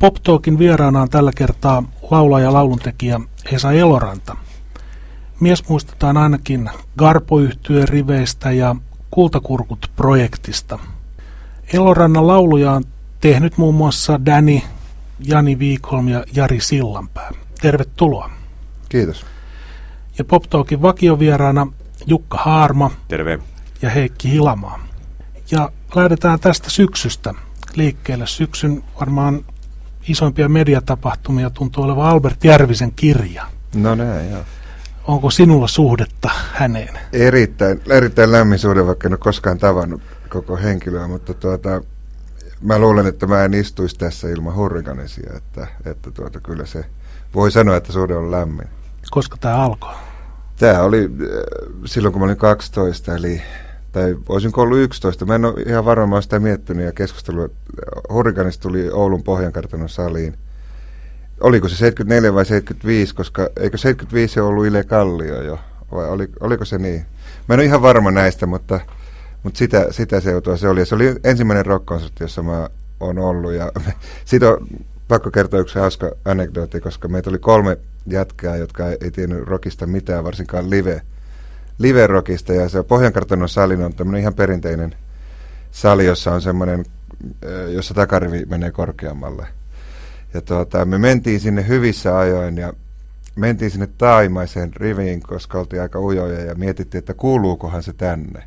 [0.00, 3.20] Pop Talkin vieraana on tällä kertaa laulaja ja lauluntekijä
[3.52, 4.36] Esa Eloranta.
[5.40, 7.36] Mies muistetaan ainakin garpo
[7.84, 8.76] riveistä ja
[9.10, 10.78] Kultakurkut-projektista.
[11.72, 12.84] Elorannan lauluja on
[13.20, 14.60] tehnyt muun muassa Danny,
[15.18, 17.30] Jani Viikolm ja Jari Sillanpää.
[17.60, 18.30] Tervetuloa.
[18.88, 19.26] Kiitos.
[20.18, 21.66] Ja Pop Talkin vakiovieraana
[22.06, 22.90] Jukka Haarma.
[23.08, 23.38] Terve.
[23.82, 24.80] Ja Heikki Hilamaa.
[25.50, 27.34] Ja lähdetään tästä syksystä
[27.74, 28.26] liikkeelle.
[28.26, 29.44] Syksyn varmaan
[30.08, 33.46] isoimpia mediatapahtumia tuntuu olevan Albert Järvisen kirja.
[33.74, 34.40] No näin, joo.
[35.04, 36.98] Onko sinulla suhdetta häneen?
[37.12, 41.82] Erittäin, erittäin lämmin suhde, vaikka en ole koskaan tavannut koko henkilöä, mutta tuota,
[42.60, 46.84] mä luulen, että mä en istuisi tässä ilman hurrikanesia, että, että tuota, kyllä se
[47.34, 48.68] voi sanoa, että suhde on lämmin.
[49.10, 49.94] Koska tämä alkoi?
[50.56, 51.08] Tämä oli äh,
[51.84, 53.42] silloin, kun mä olin 12, eli
[53.92, 55.26] tai olisinko ollut 11.
[55.26, 57.52] Mä en ole ihan varma, mä sitä miettinyt ja keskustellut.
[58.12, 60.34] Hurrikanista tuli Oulun Pohjankartanon saliin.
[61.40, 65.58] Oliko se 74 vai 75, koska eikö 75 ollut Ile Kallio jo,
[65.92, 67.06] vai oli, oliko se niin?
[67.48, 68.80] Mä en ole ihan varma näistä, mutta,
[69.42, 70.80] mutta sitä, sitä seutua se oli.
[70.80, 71.86] Ja se oli ensimmäinen rock
[72.20, 72.68] jossa mä
[73.00, 73.52] oon ollut.
[73.52, 73.72] Ja
[74.24, 74.66] siitä on
[75.08, 79.86] pakko kertoa yksi hauska anekdootti, koska meitä oli kolme jätkää, jotka ei, ei tiennyt rockista
[79.86, 81.02] mitään, varsinkaan live
[81.80, 84.94] live-rockista ja se Pohjankartanon sali on tämmöinen ihan perinteinen
[85.70, 86.84] sali, jossa on semmoinen,
[87.72, 89.46] jossa takarivi menee korkeammalle.
[90.34, 92.72] Ja tuota, me mentiin sinne hyvissä ajoin ja
[93.36, 98.42] mentiin sinne taimaiseen riviin, koska oltiin aika ujoja ja mietittiin, että kuuluukohan se tänne.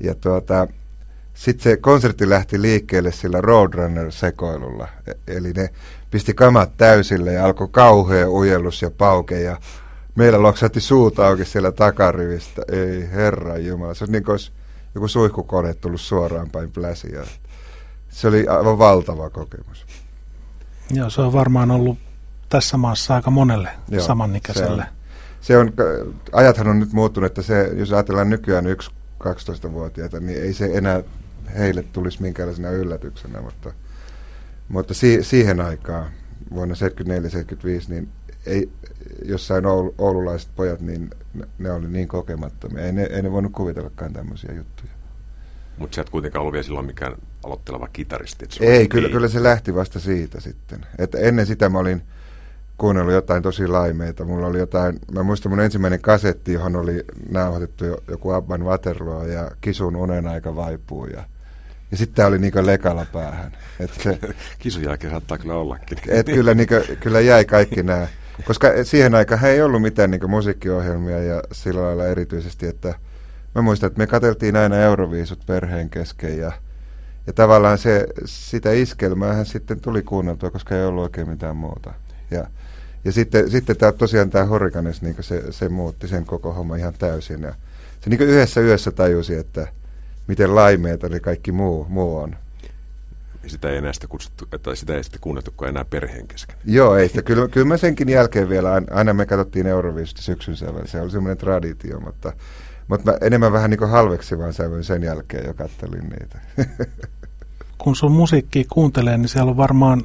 [0.00, 0.68] Ja tuota,
[1.34, 4.88] sitten se konsertti lähti liikkeelle sillä Roadrunner-sekoilulla.
[5.06, 5.68] E- eli ne
[6.10, 9.56] pisti kamat täysille ja alkoi kauhea ujellus ja pauke ja
[10.14, 12.62] meillä loksahti suut auki siellä takarivistä.
[12.72, 14.52] Ei herra jumala, se on niin kuin olisi
[14.94, 17.22] joku suihkukone tullut suoraan päin pläsiä.
[18.08, 19.86] Se oli aivan valtava kokemus.
[20.90, 21.98] Joo, se on varmaan ollut
[22.48, 24.84] tässä maassa aika monelle Joo, samanikäiselle.
[25.40, 28.90] Se on, se on, ajathan on nyt muuttunut, että se, jos ajatellaan nykyään yksi
[29.24, 31.02] 12-vuotiaita, niin ei se enää
[31.58, 33.72] heille tulisi minkäänlaisena yllätyksenä, mutta,
[34.68, 36.10] mutta si, siihen aikaan,
[36.54, 36.78] vuonna 74-75,
[37.88, 38.08] niin
[38.46, 38.70] ei,
[39.24, 42.84] jossain oul, oululaiset pojat, niin ne, ne oli niin kokemattomia.
[42.84, 44.92] Ei ne, ei ne voinut kuvitellakaan tämmöisiä juttuja.
[45.78, 48.46] Mutta sä et kuitenkaan ollut vielä silloin mikään aloitteleva kitaristi.
[48.60, 49.12] Ei, kyllä, niin.
[49.12, 50.86] kyllä se lähti vasta siitä sitten.
[50.98, 52.02] Että ennen sitä mä olin
[52.78, 54.24] kuunnellut jotain tosi laimeita.
[54.24, 59.50] Mulla oli jotain, mä muistan mun ensimmäinen kasetti, johon oli nauhoitettu joku Abban Waterloo ja
[59.60, 61.06] Kisun unen aika vaipuu.
[61.06, 61.24] Ja,
[61.90, 63.52] ja sitten tämä oli niinku lekalla päähän.
[63.80, 64.18] Et se,
[64.58, 65.98] Kisun jälkeen saattaa kyllä ollakin.
[66.08, 68.08] Et kyllä, niinku, kyllä jäi kaikki nämä
[68.44, 72.94] koska siihen aikaan ei ollut mitään niin musiikkiohjelmia ja sillä lailla erityisesti, että
[73.54, 76.52] mä muistan, että me katseltiin aina Euroviisut perheen kesken ja,
[77.26, 81.94] ja tavallaan se, sitä iskelmäähän sitten tuli kuunneltua, koska ei ollut oikein mitään muuta.
[82.30, 82.46] Ja,
[83.04, 86.94] ja sitten, sitten tää, tosiaan tämä Horikanes, niin se, se muutti sen koko homma ihan
[86.98, 87.42] täysin.
[87.42, 87.54] Ja
[88.00, 89.68] se niin yhdessä yössä tajusi, että
[90.26, 92.36] miten laimeeta eli kaikki muu, muu on
[93.46, 96.56] sitä ei enää sitä kutsuttu, että sitä ei sitten kuunnettukaan enää perheen kesken.
[96.64, 97.22] Joo, ei sitä.
[97.22, 101.38] Kyllä, kyllä mä senkin jälkeen vielä, aina me katsottiin Euroviisusta syksyn sävel, se oli semmoinen
[101.38, 102.32] traditio, mutta,
[102.88, 106.40] mutta mä enemmän vähän niin kuin halveksivan sävyn sen jälkeen jo kattelin niitä.
[107.78, 110.02] Kun sun musiikkia kuuntelee, niin siellä on varmaan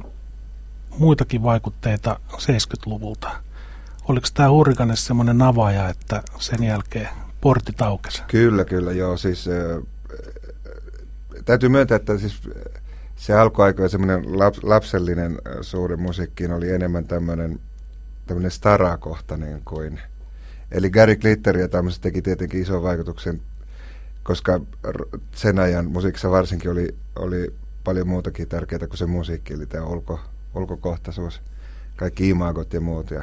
[0.98, 3.30] muitakin vaikutteita 70-luvulta.
[4.08, 7.08] Oliko tämä Hurrikanes semmoinen avaaja, että sen jälkeen
[7.40, 8.22] portti taukesi?
[8.28, 9.16] Kyllä, kyllä, joo.
[9.16, 9.82] Siis, äh,
[11.44, 12.40] täytyy myöntää, että siis
[13.16, 17.60] se alkuaikojen semmoinen laps, lapsellinen suuri musiikkiin oli enemmän tämmöinen
[18.26, 20.00] tämmöinen starakohtainen kuin.
[20.72, 23.40] Eli Gary Glitter ja tämmöiset teki tietenkin ison vaikutuksen,
[24.22, 24.60] koska
[25.34, 27.54] sen ajan musiikissa varsinkin oli, oli
[27.84, 30.20] paljon muutakin tärkeää kuin se musiikki, eli tämä ulko,
[30.54, 31.42] ulkokohtaisuus,
[31.96, 33.22] kaikki imagot ja muut ja,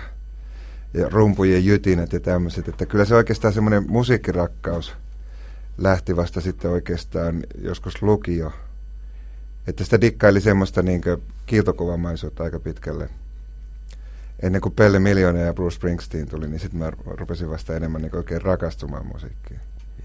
[0.93, 2.67] ja rumpujen jytinät ja tämmöiset.
[2.67, 4.93] Että kyllä se oikeastaan semmoinen musiikkirakkaus
[5.77, 8.51] lähti vasta sitten oikeastaan joskus lukio
[9.68, 11.01] että sitä dikkaili semmoista niin
[11.46, 13.09] kiiltokuvamaisuutta aika pitkälle.
[14.41, 18.16] Ennen kuin Pelle Miljoona ja Bruce Springsteen tuli, niin sitten mä rupesin vasta enemmän niin
[18.16, 19.59] oikein rakastumaan musiikkiin.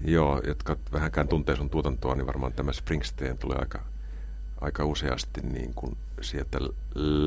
[0.05, 3.79] Joo, jotka vähänkään tuntee sun tuotantoa, niin varmaan tämä Springsteen tulee aika,
[4.61, 6.59] aika useasti niin kuin sieltä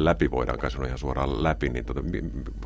[0.05, 2.03] läpi voidaan kai sanoa ihan suoraan läpi, niin tota,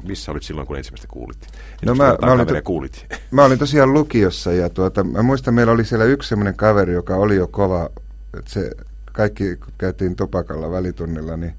[0.03, 1.47] missä olit silloin, kun ensimmäistä kuulit?
[1.85, 3.07] No mä, mä, olin to, kuulit?
[3.31, 7.17] mä olin tosiaan lukiossa ja tuota, mä muistan, meillä oli siellä yksi semmoinen kaveri, joka
[7.17, 7.91] oli jo kova,
[8.39, 8.71] että se
[9.17, 11.55] kaikki kun käytiin tupakalla välitunnilla, niin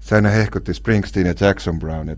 [0.00, 2.16] se aina hehkutti Springsteen ja Jackson Brown ja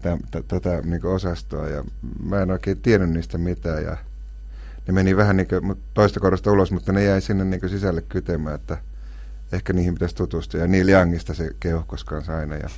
[0.48, 1.84] tätä niin osastoa ja
[2.22, 3.96] mä en oikein tiennyt niistä mitään ja
[4.86, 5.48] ne meni vähän niin
[5.94, 8.78] toista korosta ulos, mutta ne jäi sinne niin sisälle kytemään, että
[9.52, 10.60] ehkä niihin pitäisi tutustua.
[10.60, 12.54] Ja Neil Youngista se keuhkos kanssa aina.
[12.56, 12.68] Ja,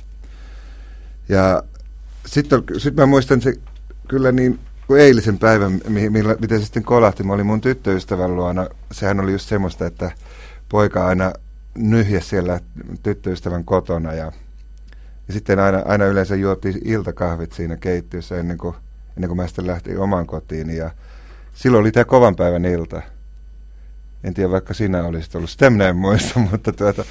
[1.29, 1.63] ja
[2.25, 3.53] sitten sit mä muistan se
[4.07, 7.23] kyllä niin kuin eilisen päivän, millä, miten se sitten kolahti.
[7.23, 8.67] Mä olin mun tyttöystävän luona.
[8.91, 10.11] Sehän oli just semmoista, että
[10.69, 11.33] poika aina
[11.75, 12.59] nyhjä siellä
[13.03, 14.31] tyttöystävän kotona ja,
[15.27, 18.75] ja sitten aina, aina yleensä juotiin iltakahvit siinä keittiössä ennen kuin,
[19.17, 20.91] ennen kuin mä sitten lähtin omaan kotiin ja
[21.53, 23.01] silloin oli tämä kovan päivän ilta.
[24.23, 25.49] En tiedä, vaikka sinä olisit ollut.
[25.49, 27.05] Sitä en muista, mutta tuota,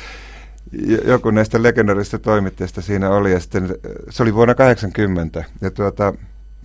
[1.05, 3.33] joku näistä legendarista toimittajista siinä oli.
[3.33, 3.77] Ja sitten,
[4.11, 6.15] se oli vuonna 80 ja tuota,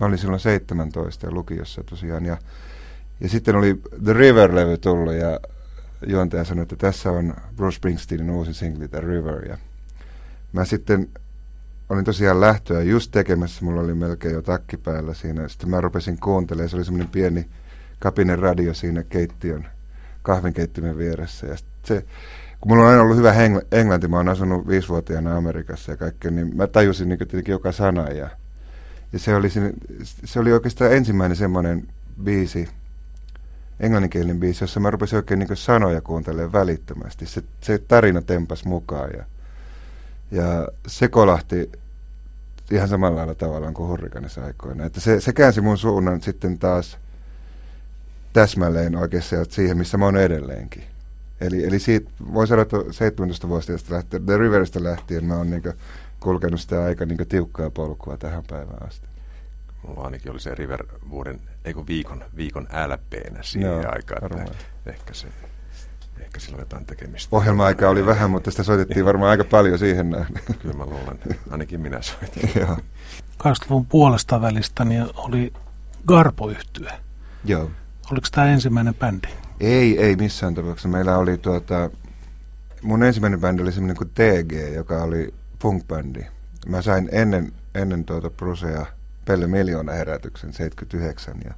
[0.00, 2.24] mä olin silloin 17 ja lukiossa tosiaan.
[2.24, 2.36] Ja,
[3.20, 5.40] ja sitten oli The River-levy tullut ja
[6.06, 9.48] juontaja sanoi, että tässä on Bruce Springsteenin uusi singli The River.
[9.48, 9.58] Ja
[10.52, 11.08] mä sitten
[11.88, 15.48] olin tosiaan lähtöä just tekemässä, mulla oli melkein jo takki päällä siinä.
[15.48, 17.48] Sitten mä rupesin kuuntelemaan, se oli semmoinen pieni
[17.98, 19.66] kapinen radio siinä keittiön
[20.22, 21.46] kahvinkeittimen vieressä.
[21.46, 22.04] Ja se,
[22.60, 26.30] kun mulla on aina ollut hyvä heng- englanti, mä oon asunut viisivuotiaana Amerikassa ja kaikkea,
[26.30, 28.08] niin mä tajusin niin tietenkin joka sana.
[28.08, 28.30] Ja,
[29.12, 29.48] ja se, oli,
[30.24, 31.88] se oli oikeastaan ensimmäinen semmoinen
[32.24, 32.68] biisi,
[33.80, 37.26] englanninkielinen biisi, jossa mä rupesin oikein niin sanoja kuuntelemaan välittömästi.
[37.26, 39.24] Se, se tarina tempas mukaan ja,
[40.30, 41.72] ja se kolahti
[42.70, 44.84] ihan samalla lailla tavallaan kuin Hurrikanissa aikoina.
[44.84, 46.98] Että se, se käänsi mun suunnan sitten taas
[48.32, 50.84] täsmälleen oikeastaan siihen, missä mä oon edelleenkin.
[51.40, 55.62] Eli, eli siitä, voi sanoa, että 17-vuotiaasta lähtien, The Riverista lähtien mä oon niin
[56.20, 59.13] kulkenut sitä aika niin tiukkaa polkua tähän päivään asti.
[59.86, 64.40] Mulla ainakin oli se River vuoden, eikö viikon, viikon LPnä siihen Joo, aikaan.
[64.40, 64.52] Että
[64.86, 65.28] ehkä se
[66.20, 67.36] ehkä sillä on jotain tekemistä.
[67.36, 70.42] Ohjelma-aika oli vähän, mutta sitä soitettiin varmaan aika paljon siihen nähden.
[70.62, 71.18] Kyllä mä luulen,
[71.50, 72.50] ainakin minä soitin.
[73.44, 75.52] 80-luvun puolesta välistä niin oli
[76.06, 76.92] garpo -yhtyä.
[77.44, 77.70] Joo.
[78.10, 79.28] Oliko tämä ensimmäinen bändi?
[79.60, 80.88] Ei, ei missään tapauksessa.
[80.88, 81.90] Meillä oli tuota,
[82.82, 86.26] mun ensimmäinen bändi oli semmoinen kuin TG, joka oli punk-bändi.
[86.66, 88.86] Mä sain ennen, ennen tuota Brusea
[89.24, 91.54] Pelle Miljoona herätyksen 79 ja,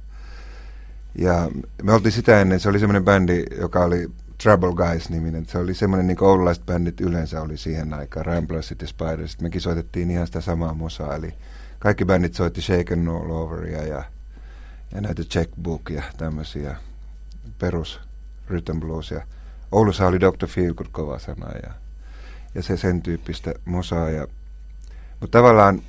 [1.17, 1.49] ja
[1.83, 4.07] me oltiin sitä ennen, se oli semmoinen bändi, joka oli
[4.43, 5.45] Trouble Guys-niminen.
[5.45, 9.41] Se oli semmoinen, niin kuin oululaiset bändit yleensä oli siihen aikaan, Ramblers City Spiders.
[9.41, 11.33] Mekin soitettiin ihan sitä samaa musaa, eli
[11.79, 14.03] kaikki bändit soitti Shaken All Overia ja,
[14.93, 16.75] ja näitä Checkbook ja tämmöisiä
[17.59, 18.01] perus
[18.47, 19.11] rhythm blues.
[19.11, 19.21] Ja
[19.71, 20.47] Oulussa oli Dr.
[20.47, 21.73] Feelgood kova sana ja,
[22.55, 24.09] ja se sen tyyppistä musaa.
[24.09, 24.27] Ja,
[25.19, 25.81] mutta tavallaan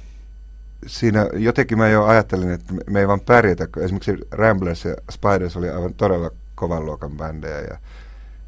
[0.86, 3.68] siinä jotenkin mä jo ajattelin, että me ei vaan pärjätä.
[3.76, 7.78] Esimerkiksi Ramblers ja Spiders oli aivan todella kovan luokan bändejä ja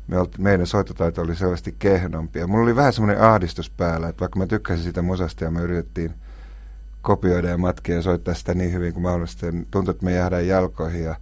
[0.08, 2.38] me olti, meidän soittotaito oli selvästi kehnompi.
[2.38, 5.60] Ja mulla oli vähän semmoinen ahdistus päällä, että vaikka mä tykkäsin sitä musasta ja me
[5.60, 6.14] yritettiin
[7.02, 10.46] kopioida ja matkia ja soittaa sitä niin hyvin kuin mahdollista, niin tuntui, että me jäädään
[10.46, 11.04] jalkoihin.
[11.04, 11.16] Ja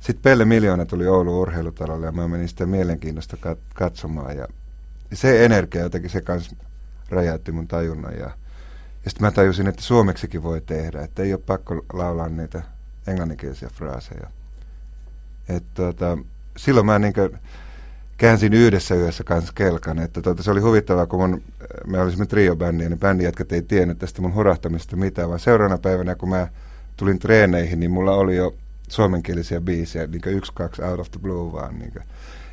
[0.00, 4.36] sitten Pelle Miljoona tuli Oulun urheilutalolle ja mä menin sitä mielenkiinnosta kat- katsomaan.
[4.36, 4.46] Ja
[5.12, 6.56] se energia jotenkin se kanssa
[7.10, 8.18] räjäytti mun tajunnan.
[8.18, 8.30] Ja,
[9.04, 12.62] ja sitten mä tajusin, että suomeksikin voi tehdä, että ei ole pakko laulaa niitä
[13.06, 14.30] englanninkielisiä fraaseja.
[15.48, 16.18] Et tota,
[16.56, 17.14] silloin mä niin
[18.20, 19.98] käänsin yhdessä yössä kanssa kelkan.
[19.98, 21.42] Että tuota, se oli huvittavaa, kun mun,
[21.86, 26.14] me olisimme trio-bändi, ja ne bändijätkät ei tiennyt tästä mun hurahtamista mitään, vaan seuraavana päivänä,
[26.14, 26.48] kun mä
[26.96, 28.54] tulin treeneihin, niin mulla oli jo
[28.88, 31.78] suomenkielisiä biisejä, niin yksi, kaksi, out of the blue vaan.
[31.78, 31.92] Niin.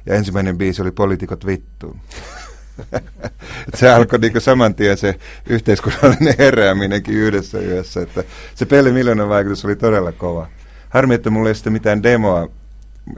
[0.06, 2.00] Ja ensimmäinen biisi oli Poliitikot vittuun.
[3.76, 5.16] se alkoi niin saman tien se
[5.50, 8.02] yhteiskunnallinen herääminenkin yhdessä yössä.
[8.02, 8.24] Että
[8.56, 10.48] se peli miljoonan vaikutus oli todella kova.
[10.90, 12.50] Harmi, että mulla ei sitten mitään demoa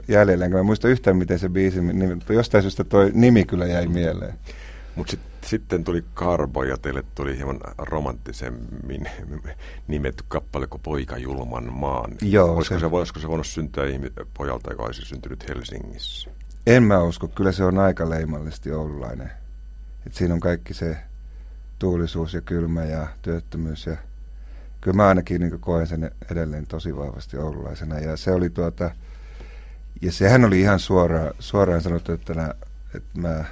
[0.08, 3.66] jäljellä, enkä mä muista yhtään miten se biisi, niin, mutta jostain syystä toi nimi kyllä
[3.66, 4.34] jäi mieleen.
[4.96, 9.08] Mutta sit, sitten tuli Karbo ja teille tuli hieman romanttisemmin
[9.88, 12.10] nimetty kappale kuin Poika julman maan.
[12.22, 13.84] Joo, olisiko se, se, olisiko se voinut syntyä
[14.36, 16.30] pojalta, joka olisi syntynyt Helsingissä?
[16.66, 19.30] En mä usko, kyllä se on aika leimallisesti oululainen.
[20.06, 20.96] Et siinä on kaikki se
[21.78, 23.96] tuulisuus ja kylmä ja työttömyys ja
[24.80, 27.98] kyllä mä ainakin niin koen sen edelleen tosi vahvasti oululaisena.
[27.98, 28.90] Ja se oli tuota,
[30.02, 32.54] ja sehän oli ihan suoraan, suoraan sanottu, että, nää,
[32.94, 33.44] että mä,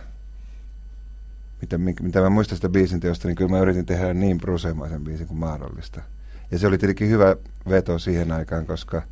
[1.61, 5.27] mitä, mitä mä muistan sitä biisin teosta, niin kyllä mä yritin tehdä niin brusemaisen biisin
[5.27, 6.03] kuin mahdollista.
[6.51, 7.37] Ja se oli tietenkin hyvä
[7.69, 9.03] veto siihen aikaan, koska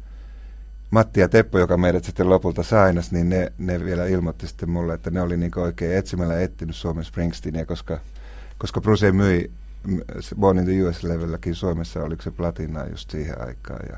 [0.90, 4.94] Matti ja Teppo, joka meidät sitten lopulta sainas, niin ne, ne vielä ilmoitti sitten mulle,
[4.94, 8.00] että ne oli niin oikein etsimällä etsinyt Suomen Springsteenia, koska,
[8.58, 9.50] koska Bruce myi
[10.40, 13.86] Born in the US-levelläkin Suomessa, oliko se platinaa just siihen aikaan.
[13.90, 13.96] Ja,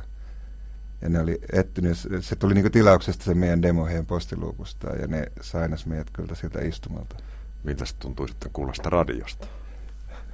[1.03, 5.27] ja ne oli ettynyt, se tuli niinku tilauksesta se meidän demo heidän postiluukusta ja ne
[5.41, 7.17] sainas meidät kyllä sieltä istumalta.
[7.65, 9.47] Miltä se tuntui sitten kuulla sitä radiosta?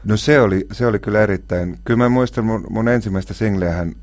[0.04, 3.94] No se oli, se oli kyllä erittäin, kyllä mä muistan mun, mun ensimmäistä singleähän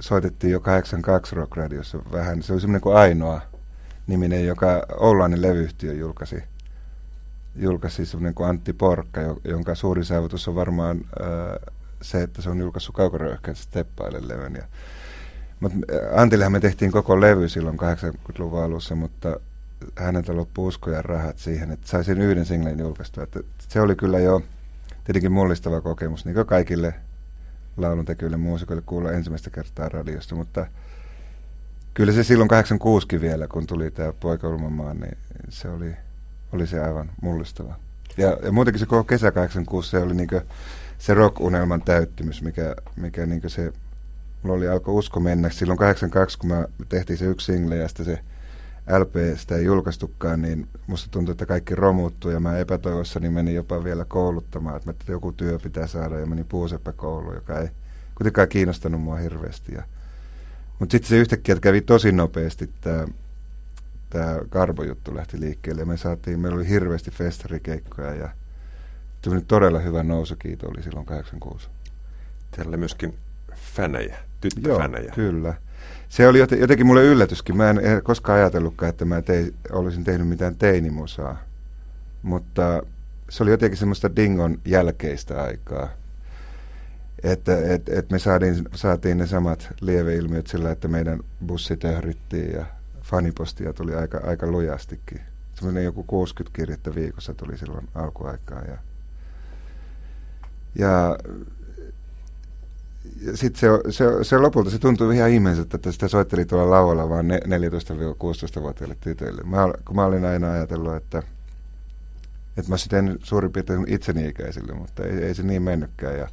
[0.00, 3.40] soitettiin jo 82 Rock Radiossa vähän, se oli semmoinen kuin Ainoa
[4.06, 6.42] niminen, joka Oulainen levyyhtiö julkaisi.
[7.56, 11.28] julkaisi semmoinen kuin Antti Porkka, jonka suurin saavutus on varmaan ää,
[12.02, 14.54] se, että se on julkaissut kaukoröyhkäisen Steppaille levyn.
[14.54, 14.64] Ja,
[15.60, 15.78] mutta
[16.16, 19.40] Antillehän me tehtiin koko levy silloin 80-luvun alussa, mutta
[19.96, 23.24] häneltä loppui usko ja rahat siihen, että saisin yhden singlen julkaistua.
[23.24, 24.42] Että se oli kyllä jo
[25.04, 26.94] tietenkin mullistava kokemus, niin kuin kaikille
[27.78, 30.66] lauluntekijöille muusikoille kuulla ensimmäistä kertaa radiosta, mutta
[31.94, 35.18] kyllä se silloin 86 vielä, kun tuli tämä Poika Ulmamaan, niin
[35.48, 35.92] se oli,
[36.52, 37.74] oli se aivan mullistava.
[38.16, 40.28] Ja, ja muutenkin se koko kesä 86, se oli niin
[40.98, 43.72] se rock-unelman täyttymys, mikä, mikä niin se,
[44.42, 45.50] mulla oli alkoi usko mennä.
[45.50, 48.18] Silloin 82, kun mä tehtiin se yksi single ja sitten se
[48.98, 53.84] LP sitä ei julkaistukaan, niin musta tuntui, että kaikki romuttui ja mä epätoivossani menin jopa
[53.84, 57.68] vielä kouluttamaan, että, mä, että joku työ pitää saada ja menin puuseppäkouluun, joka ei
[58.14, 59.74] kuitenkaan kiinnostanut mua hirveästi.
[59.74, 59.82] Ja,
[60.78, 63.06] mutta sitten se yhtäkkiä kävi tosi nopeasti tämä
[64.10, 68.28] tämä Garbo-juttu lähti liikkeelle ja me saatiin, meillä oli hirveästi festarikeikkoja ja
[69.48, 71.68] todella hyvä nousukiito oli silloin 86.
[72.50, 73.18] Teillä oli myöskin
[73.54, 75.04] fänejä, tyttöfänejä.
[75.04, 75.54] Joo, kyllä
[76.08, 77.56] se oli jotenkin mulle yllätyskin.
[77.56, 81.42] Mä en koskaan ajatellutkaan, että mä tei, olisin tehnyt mitään teinimusaa.
[82.22, 82.82] Mutta
[83.30, 85.88] se oli jotenkin semmoista dingon jälkeistä aikaa.
[87.22, 92.66] Että et, et me saatiin, saatiin ne samat lieveilmiöt sillä, että meidän bussi töhrittiin ja
[93.02, 95.20] fanipostia tuli aika, aika lujastikin.
[95.54, 98.62] Semmoinen joku 60 kirjettä viikossa tuli silloin alkuaikaa.
[98.62, 98.78] Ja,
[100.74, 101.18] ja
[103.34, 107.30] sitten se, se, se, lopulta se tuntui ihan ihmeelliseltä, että sitä soitteli tuolla laualla vain
[107.30, 109.42] 14-16-vuotiaille tytöille.
[109.42, 111.22] Mä, kun mä olin aina ajatellut, että,
[112.56, 116.18] että mä sitten suurin piirtein itseni ikäisille, mutta ei, ei se niin mennytkään.
[116.18, 116.28] Ja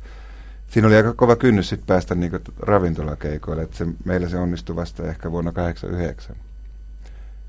[0.68, 5.04] siinä oli aika kova kynnys sitten päästä niin ravintolakeikoille, että se, meillä se onnistui vasta
[5.04, 6.36] ehkä vuonna 89,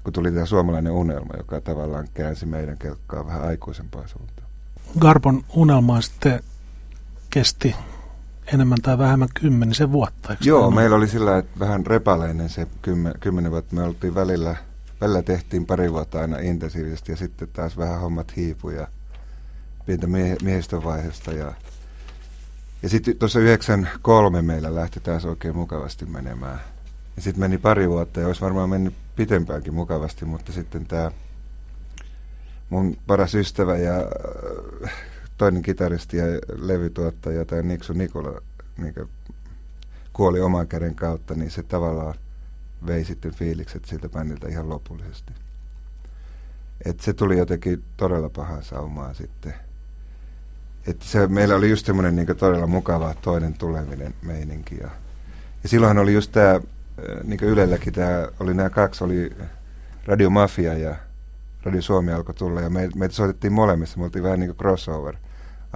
[0.04, 4.48] kun tuli tämä suomalainen unelma, joka tavallaan käänsi meidän kelkkaa vähän aikuisempaa suuntaan.
[4.98, 6.40] Garbon unelma sitten
[7.30, 7.74] kesti
[8.54, 10.30] enemmän tai vähemmän kymmenisen vuotta.
[10.30, 13.74] Eikö Joo, meillä oli sillä että vähän repaleinen se kymmen, kymmenen vuotta.
[13.74, 14.56] Me oltiin välillä,
[15.00, 18.88] välillä tehtiin pari vuotta aina intensiivisesti ja sitten taas vähän hommat hiipu ja
[19.86, 21.32] pientä mie- miehistövaiheesta.
[21.32, 21.52] Ja,
[22.82, 26.60] ja sitten tuossa 93 meillä lähti taas oikein mukavasti menemään.
[27.16, 31.10] Ja sitten meni pari vuotta ja olisi varmaan mennyt pitempäänkin mukavasti, mutta sitten tämä
[32.70, 33.94] mun paras ystävä ja
[35.36, 36.24] toinen kitaristi ja
[36.56, 38.40] levytuottaja, tämä Niksu Nikola,
[38.78, 38.94] niin
[40.12, 42.14] kuoli oman käden kautta, niin se tavallaan
[42.86, 45.32] vei sitten fiilikset siltä bändiltä ihan lopullisesti.
[46.84, 49.54] Et se tuli jotenkin todella pahan saumaan sitten.
[50.86, 54.76] Et se, meillä oli just semmoinen niin todella mukava toinen tuleminen meininki.
[54.80, 54.90] Ja,
[55.62, 56.60] ja silloinhan oli just tämä,
[57.24, 59.36] niin Ylelläkin tämä, oli nämä kaksi, oli
[60.04, 60.96] Radio Mafia ja
[61.62, 65.16] Radio Suomi alkoi tulla ja me, meitä soitettiin molemmissa, me oltiin vähän niin kuin crossover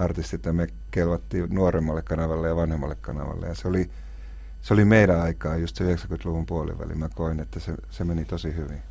[0.01, 3.91] artistit ja me kelvattiin nuoremmalle kanavalle ja vanhemmalle kanavalle ja se oli,
[4.61, 6.95] se oli meidän aikaa just se 90-luvun puoliväli.
[6.95, 8.83] Mä koin, että se, se meni tosi hyvin.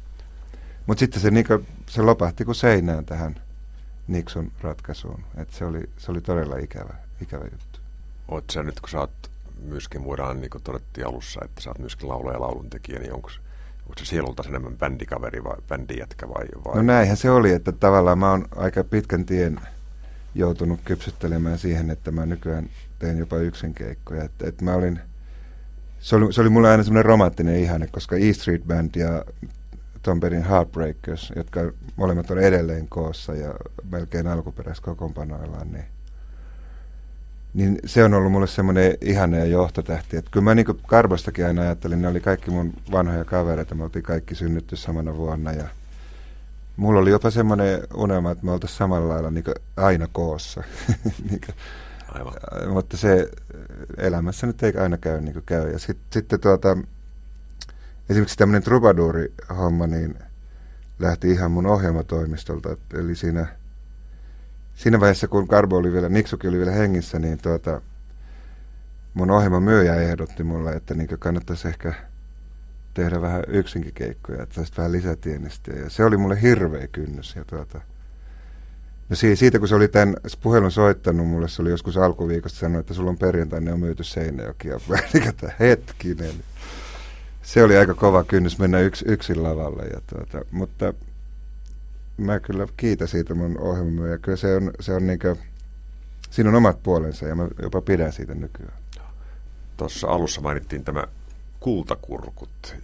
[0.85, 3.35] Mutta sitten se, niinku, se lopahti kuin seinään tähän
[4.07, 5.23] Nixon ratkaisuun.
[5.37, 7.79] Et se, oli, se oli todella ikävä, ikävä juttu.
[8.27, 11.79] Oot sä nyt, kun sä oot myöskin, voidaan niin kuin todettiin alussa, että sä oot
[11.79, 13.29] myöskin laulaja ja lauluntekijä, niin onko
[13.89, 16.75] onko se sielulta enemmän bändikaveri vai bändijätkä vai, vai?
[16.75, 19.59] No näinhän se oli, että tavallaan mä oon aika pitkän tien
[20.35, 22.69] joutunut kypsyttelemään siihen, että mä nykyään
[22.99, 24.23] teen jopa yksin keikkoja.
[24.23, 24.99] Et, et mä olin,
[25.99, 29.25] se, oli, se oli mulle aina semmoinen romanttinen ihanne, koska E Street Band ja
[30.01, 31.59] Tom Perin Heartbreakers, jotka
[31.95, 33.53] molemmat on edelleen koossa ja
[33.91, 35.85] melkein alkuperäiskokoonpanoillaan, niin
[37.53, 40.17] niin se on ollut mulle semmoinen ihanne ja johtotähti.
[40.17, 44.03] Että kyllä mä niin Karbostakin aina ajattelin, ne oli kaikki mun vanhoja kavereita, me oltiin
[44.03, 45.67] kaikki synnytty samana vuonna ja
[46.79, 49.43] mulla oli jopa semmoinen unelma, että me oltaisiin samalla lailla niin
[49.77, 50.63] aina koossa.
[51.29, 51.55] niin kuin,
[52.11, 52.33] Aivan.
[52.73, 53.31] Mutta se
[53.97, 55.71] elämässä nyt ei aina käy niin kuin käy.
[55.71, 56.77] Ja sit, sitten tuota,
[58.09, 60.19] esimerkiksi tämmöinen trubaduuri-homma, niin
[60.99, 62.77] lähti ihan mun ohjelmatoimistolta.
[62.93, 63.47] Eli siinä
[64.75, 67.81] siinä vaiheessa, kun Karbo oli vielä, Niksukin oli vielä hengissä, niin tuota,
[69.13, 71.93] mun ohjelman myyjä ehdotti mulle, että niin kannattaisi ehkä
[72.99, 75.75] tehdä vähän yksinkin keikkoja, että saisit vähän lisätienestiä.
[75.75, 77.35] Ja se oli mulle hirveä kynnys.
[77.35, 77.81] Ja tuota,
[79.09, 82.93] no siitä, kun se oli tämän puhelun soittanut mulle, se oli joskus alkuviikosta sanonut, että
[82.93, 84.67] sulla on perjantaina on myyty Seinäjoki.
[84.67, 84.79] Ja
[85.59, 86.33] hetkinen.
[87.41, 89.83] Se oli aika kova kynnys mennä yks, yksin lavalle.
[89.83, 90.93] Ja tuota, mutta
[92.17, 94.17] mä kyllä kiitän siitä mun ohjelmamyöjä.
[94.17, 95.35] Kyllä se on, se on niinkö,
[96.29, 98.79] siinä on omat puolensa ja mä jopa pidän siitä nykyään.
[99.77, 101.03] Tuossa alussa mainittiin tämä
[101.59, 102.75] Kultakurkut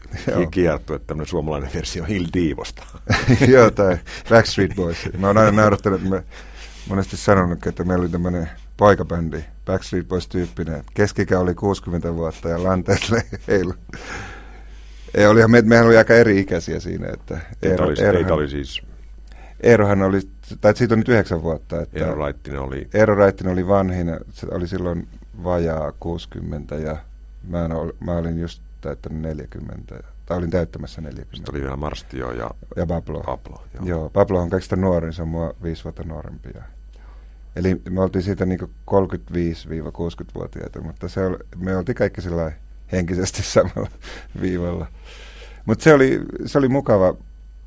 [0.51, 2.83] kiertue, tämmöinen suomalainen versio Hill Diivosta.
[3.53, 3.97] Joo, tai
[4.29, 5.09] Backstreet Boys.
[5.17, 6.23] Mä oon aina naurattanut, että mä
[6.89, 10.83] monesti sanonut, että meillä oli tämmöinen poikabändi, Backstreet Boys-tyyppinen.
[10.93, 13.01] Keskikä oli 60 vuotta ja lanteet
[13.47, 13.73] heilu.
[15.15, 17.07] Ei, olihan me, mehän oli aika eri-ikäisiä siinä.
[17.13, 18.81] Että Eero, oli, Eerohan, oli siis...
[19.63, 20.19] Eerohan oli,
[20.61, 21.81] tai siitä on nyt yhdeksän vuotta.
[21.81, 22.87] Että Eero Raittinen oli...
[22.93, 25.07] Eero Raittinen oli vanhin, se oli silloin
[25.43, 26.97] vajaa 60 ja
[27.47, 31.35] mä, ol, mä olin just täyttänyt 40, tai olin täyttämässä 40.
[31.35, 33.19] Sitten oli vielä Marstio ja, ja Pablo.
[33.19, 33.85] Pablo joo.
[33.85, 36.49] joo, Pablo on kaikista nuorin, se on mua viisi vuotta nuorempi.
[36.55, 36.61] Ja
[37.55, 42.21] Eli me oltiin siitä niin 35-60-vuotiaita, mutta se oli, me oltiin kaikki
[42.91, 43.89] henkisesti samalla
[44.41, 44.87] viivalla.
[45.65, 47.15] Mutta se oli, se oli mukava,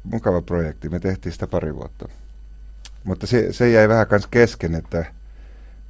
[0.03, 2.09] mukava projekti, me tehtiin sitä pari vuotta.
[3.05, 5.05] Mutta se, se jäi vähän kans kesken, että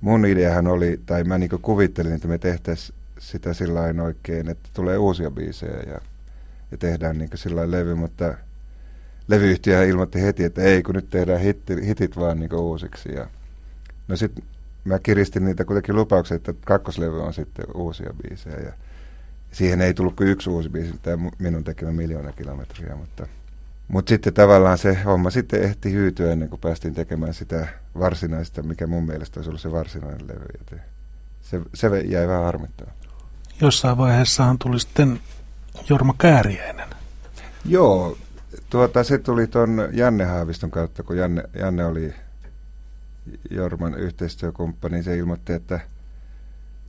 [0.00, 4.98] mun ideahan oli, tai mä niin kuvittelin, että me tehtäisiin sitä sillä oikein, että tulee
[4.98, 6.00] uusia biisejä ja,
[6.70, 8.34] ja tehdään niin sillä levy, mutta
[9.28, 13.12] levyyhtiö ilmoitti heti, että ei, kun nyt tehdään hitti, hitit vaan niin uusiksi.
[13.14, 13.26] Ja
[14.08, 14.44] No sitten
[14.84, 18.72] mä kiristin niitä kuitenkin lupauksia, että kakkoslevy on sitten uusia biisejä ja
[19.52, 23.26] siihen ei tullut kuin yksi uusi biisi, tämä minun tekemä miljoona kilometriä, mutta,
[23.88, 28.86] mutta sitten tavallaan se homma sitten ehti hyytyä ennen kuin päästiin tekemään sitä varsinaista, mikä
[28.86, 30.80] mun mielestä olisi ollut se varsinainen levy.
[31.40, 32.96] Se, se jäi vähän harmittamaan.
[33.60, 35.20] Jossain vaiheessahan tuli sitten
[35.88, 36.88] Jorma Kääriäinen.
[37.64, 38.18] Joo,
[38.70, 42.14] tuota, se tuli tuon Janne Haaviston kautta, kun Janne, Janne oli
[43.50, 45.80] Jorman yhteistyökumppani, se ilmoitti, että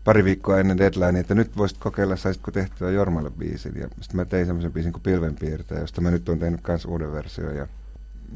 [0.03, 3.75] pari viikkoa ennen deadline, että nyt voisit kokeilla, saisitko tehtyä Jormalle biisin.
[3.75, 7.13] Ja sitten mä tein semmoisen biisin kuin Pilvenpiirtäjä, josta mä nyt olen tehnyt myös uuden
[7.13, 7.55] version.
[7.55, 7.67] Ja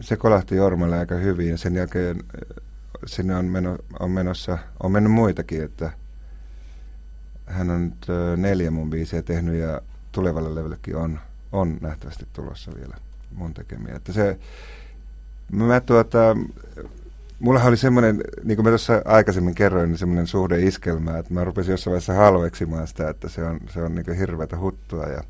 [0.02, 2.63] se kolahti Jormalle aika hyvin ja sen jälkeen äh,
[3.06, 5.92] sinne on, meno, on menossa, on mennyt muitakin, että
[7.46, 8.08] hän on nyt
[8.38, 9.82] neljä mun biisiä tehnyt ja
[10.12, 11.20] tulevalle levyllekin on,
[11.52, 12.96] on nähtävästi tulossa vielä
[13.36, 13.96] mun tekemiä.
[13.96, 14.40] Että se,
[15.52, 16.36] mä tuota,
[17.44, 21.44] Mulla oli semmoinen, niin kuin mä tuossa aikaisemmin kerroin, niin semmoinen suhde iskelmää, että mä
[21.44, 25.04] rupesin jossain vaiheessa halveksimaan sitä, että se on, se on niin hirveätä huttua.
[25.04, 25.24] Ja,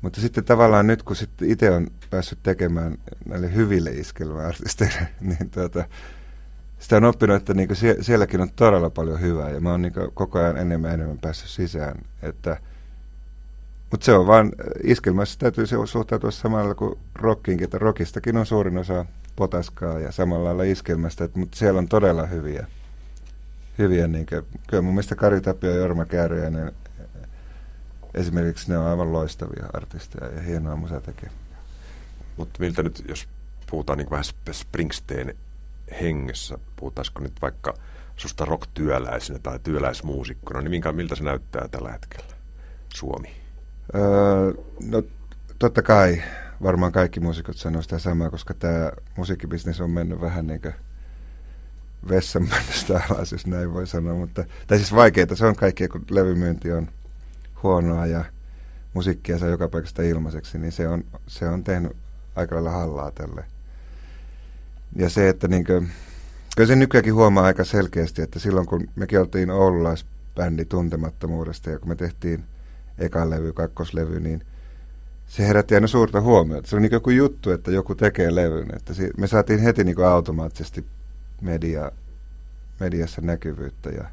[0.00, 2.98] mutta sitten tavallaan nyt, kun sitten itse on päässyt tekemään
[3.28, 5.84] näille hyville iskelmäartisteille, niin tuota,
[6.78, 9.92] sitä on oppinut, että niin sie, sielläkin on todella paljon hyvää ja mä oon niin
[10.14, 11.98] koko ajan enemmän ja enemmän päässyt sisään.
[12.22, 12.56] Että,
[13.90, 14.52] mutta se on vaan,
[14.84, 19.06] iskelmässä täytyy se suhtautua samalla kuin rockiinkin, että rockistakin on suurin osa
[19.36, 22.66] potaskaa ja samalla lailla iskelmästä, että, mutta siellä on todella hyviä.
[23.78, 26.72] hyviä niin kuin, kyllä mun mielestä Kari Tapio ja Jorma Kääriäinen
[28.14, 31.30] esimerkiksi ne on aivan loistavia artisteja ja hienoa musa tekee.
[32.36, 33.28] Mutta miltä nyt, jos
[33.70, 35.34] puhutaan niin vähän Springsteen
[36.00, 37.74] hengessä, puhutaanko nyt vaikka
[38.16, 42.34] susta rock-työläisenä tai työläismuusikkona, niin minkä, miltä se näyttää tällä hetkellä
[42.94, 43.28] Suomi?
[43.94, 44.52] Öö,
[44.90, 45.02] no
[45.58, 46.22] totta kai
[46.62, 50.74] varmaan kaikki muusikot sanoo sitä samaa, koska tämä musiikkibisnes on mennyt vähän niin kuin
[52.08, 52.48] vessan
[53.10, 54.14] alas, jos näin voi sanoa.
[54.14, 56.88] Mutta, tai siis vaikeaa se on kaikkea, kun levymyynti on
[57.62, 58.24] huonoa ja
[58.94, 61.96] musiikkia saa joka paikasta ilmaiseksi, niin se on, se on tehnyt
[62.36, 63.44] aika lailla hallaa tälle.
[64.96, 65.90] Ja se, että niin kuin,
[66.56, 71.88] kyllä se nykyäänkin huomaa aika selkeästi, että silloin kun mekin oltiin oululaisbändi tuntemattomuudesta ja kun
[71.88, 72.44] me tehtiin
[72.98, 74.42] ekan levy, kakkoslevy, niin–
[75.26, 76.68] se herätti aina suurta huomiota.
[76.68, 78.76] Se on niin joku juttu, että joku tekee levyn.
[78.76, 80.84] Että me saatiin heti niin automaattisesti
[81.40, 81.92] media,
[82.80, 83.90] mediassa näkyvyyttä.
[83.90, 84.04] Ja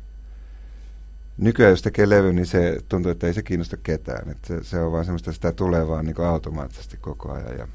[1.37, 4.29] nykyään jos tekee levy, niin se tuntuu, että ei se kiinnosta ketään.
[4.29, 7.57] Että se, se on vaan semmoista, sitä tulee vaan niin automaattisesti koko ajan.
[7.57, 7.67] Ja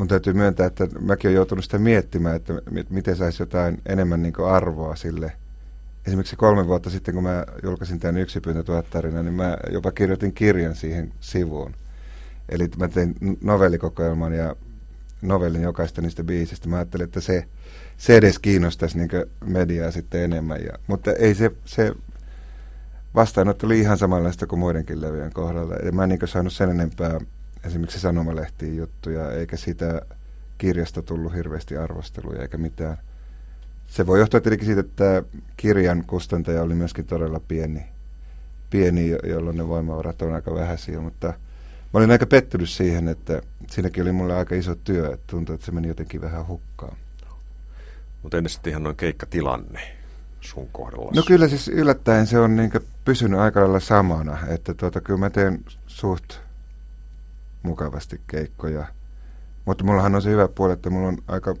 [0.00, 2.54] mun täytyy myöntää, että mäkin olen joutunut sitä miettimään, että
[2.90, 5.32] miten saisi jotain enemmän niin arvoa sille.
[6.06, 8.82] Esimerkiksi kolme vuotta sitten, kun mä julkaisin tämän yksipyyntö
[9.22, 11.74] niin mä jopa kirjoitin kirjan siihen sivuun
[12.48, 14.56] Eli mä tein novellikokoelman ja
[15.22, 16.68] novellin jokaista niistä biisistä.
[16.68, 17.44] Mä ajattelin, että se,
[17.96, 19.10] se edes kiinnostaisi niin
[19.44, 20.64] mediaa sitten enemmän.
[20.64, 21.92] Ja, mutta ei se, se
[23.14, 25.74] vastaanotto oli ihan samanlaista kuin muidenkin levyjen kohdalla.
[25.74, 27.20] Ja mä en niin saanut sen enempää
[27.64, 30.02] esimerkiksi sanomalehtiin juttuja, eikä sitä
[30.58, 32.98] kirjasta tullut hirveästi arvosteluja eikä mitään.
[33.86, 35.22] Se voi johtua tietenkin siitä, että
[35.56, 37.86] kirjan kustantaja oli myöskin todella pieni,
[38.70, 41.34] pieni jolloin ne voimavarat on aika vähäisiä, mutta–
[41.92, 45.66] Mä olin aika pettynyt siihen, että siinäkin oli mulle aika iso työ, että tuntui, että
[45.66, 46.96] se meni jotenkin vähän hukkaan.
[48.22, 49.80] Mutta entä sitten ihan noin keikkatilanne
[50.40, 51.12] sun kohdalla?
[51.14, 52.70] No kyllä siis yllättäen se on niin
[53.04, 56.34] pysynyt aika lailla samana, että tuota, kyllä mä teen suht
[57.62, 58.86] mukavasti keikkoja.
[59.64, 61.54] Mutta mullahan on se hyvä puoli, että mulla on aika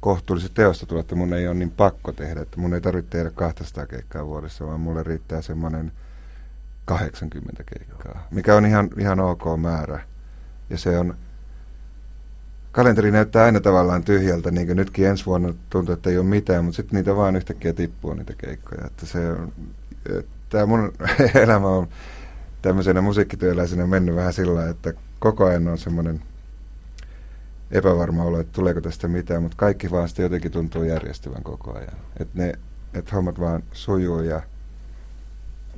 [0.00, 3.30] kohtuulliset teosta tulla, että mun ei ole niin pakko tehdä, että mun ei tarvitse tehdä
[3.30, 5.92] 200 keikkaa vuodessa, vaan mulle riittää semmoinen
[6.84, 10.00] 80 keikkaa, mikä on ihan, ihan ok määrä.
[10.70, 11.14] Ja se on,
[12.72, 16.64] kalenteri näyttää aina tavallaan tyhjältä, niin kuin nytkin ensi vuonna tuntuu, että ei ole mitään,
[16.64, 18.86] mutta sitten niitä vaan yhtäkkiä tippuu niitä keikkoja.
[18.86, 19.52] Että se on,
[20.48, 20.92] tämä mun
[21.44, 21.88] elämä on
[22.64, 26.22] tämmöisenä musiikkityöläisenä mennyt vähän sillä että koko ajan on semmoinen
[27.70, 31.96] epävarma olo, että tuleeko tästä mitään, mutta kaikki vaan sitten jotenkin tuntuu järjestyvän koko ajan.
[32.20, 32.52] Että ne,
[32.94, 34.42] että hommat vaan sujuu ja,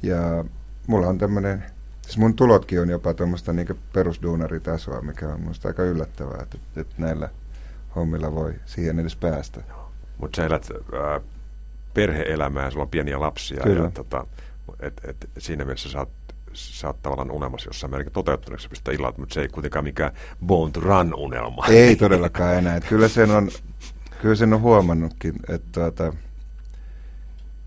[0.03, 0.45] ja
[0.87, 1.65] mulla on tämmöinen,
[2.03, 6.95] siis mun tulotkin on jopa tuommoista niin perusduunaritasoa, mikä on minusta aika yllättävää, että, että
[6.99, 7.29] näillä
[7.97, 9.61] hommilla voi siihen edes päästä.
[10.19, 11.23] Mutta sä elät äh,
[11.95, 13.85] perhe-elämää, sulla on pieniä lapsia Kyllä.
[13.85, 14.27] ja tota,
[14.81, 16.26] et, et, siinä mielessä sä oot
[16.57, 20.13] sä oot tavallaan unelmassa jossain määrin toteutuneeksi pistää illat, mutta se ei kuitenkaan mikään
[20.47, 21.67] born to run unelma.
[21.69, 22.81] Ei todellakaan enää.
[22.81, 23.51] Kyllä sen on,
[24.23, 26.13] kyllä sen on huomannutkin, että tuota,